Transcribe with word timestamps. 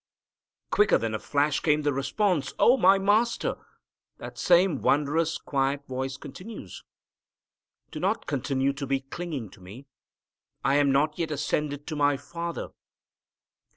Quicker 0.71 0.97
than 0.97 1.13
a 1.13 1.19
flash 1.19 1.59
came 1.59 1.83
the 1.83 1.93
response, 1.93 2.55
"Oh, 2.57 2.75
my 2.75 2.97
Master!" 2.97 3.57
That 4.17 4.35
same 4.39 4.81
wondrous, 4.81 5.37
quiet 5.37 5.85
voice 5.87 6.17
continues, 6.17 6.83
"Do 7.91 7.99
not 7.99 8.25
continue 8.25 8.73
to 8.73 8.87
be 8.87 9.01
clinging 9.01 9.51
to 9.51 9.61
Me. 9.61 9.85
I 10.63 10.77
am 10.77 10.91
not 10.91 11.19
yet 11.19 11.29
ascended 11.29 11.85
to 11.85 11.95
my 11.95 12.17
Father. 12.17 12.69